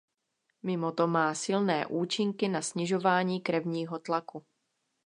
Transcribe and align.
Mimoto 0.63 1.05
má 1.07 1.33
silné 1.33 1.85
účinky 1.85 2.47
na 2.49 2.61
snižování 2.61 3.41
krevního 3.41 3.99
tlaku. 3.99 4.45